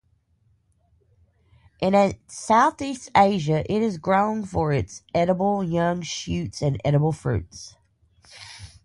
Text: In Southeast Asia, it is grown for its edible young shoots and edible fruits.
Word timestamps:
In 1.79 2.17
Southeast 2.25 3.11
Asia, 3.15 3.63
it 3.71 3.83
is 3.83 3.99
grown 3.99 4.45
for 4.47 4.73
its 4.73 5.03
edible 5.13 5.63
young 5.63 6.01
shoots 6.01 6.63
and 6.63 6.81
edible 6.83 7.11
fruits. 7.11 7.75